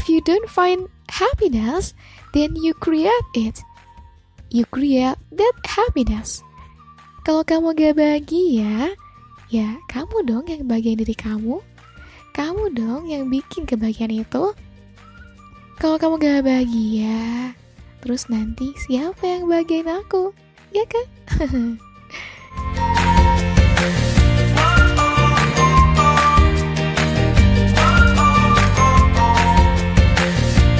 [0.00, 1.92] If you don't find happiness,
[2.32, 3.60] then you create it.
[4.48, 6.40] You create that happiness.
[7.28, 8.96] Kalau kamu gak bahagia,
[9.52, 11.60] ya kamu dong yang bagian diri kamu.
[12.32, 14.56] Kamu dong yang bikin kebahagiaan itu.
[15.76, 17.52] Kalau kamu gak bahagia,
[18.00, 20.32] terus nanti siapa yang bahagiain aku?
[20.72, 21.04] Ya kan?